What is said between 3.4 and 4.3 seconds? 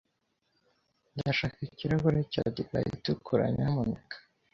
nyamuneka.